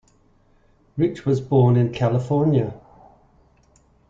[0.97, 2.73] Rich was born in California.